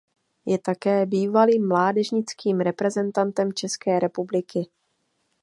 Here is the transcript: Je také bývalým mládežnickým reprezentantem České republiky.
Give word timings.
Je 0.45 0.57
také 0.57 1.05
bývalým 1.05 1.67
mládežnickým 1.67 2.59
reprezentantem 2.59 3.53
České 3.53 3.99
republiky. 3.99 4.67